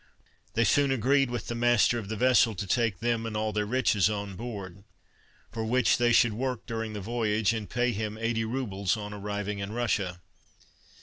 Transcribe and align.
They 0.55 0.63
soon 0.63 0.89
agreed 0.89 1.29
with 1.29 1.45
the 1.45 1.53
master 1.53 1.99
of 1.99 2.09
the 2.09 2.15
vessel 2.15 2.55
to 2.55 2.65
take 2.65 3.01
them 3.01 3.27
and 3.27 3.37
all 3.37 3.53
their 3.53 3.67
riches 3.67 4.09
on 4.09 4.35
board, 4.35 4.83
for 5.51 5.63
which 5.63 5.99
they 5.99 6.11
should 6.11 6.33
work 6.33 6.65
during 6.65 6.93
the 6.93 7.01
voyage, 7.01 7.53
and 7.53 7.69
pay 7.69 7.91
him 7.91 8.17
eighty 8.17 8.43
rubles 8.43 8.97
on 8.97 9.13
arriving 9.13 9.59
in 9.59 9.73
Russia. 9.73 10.19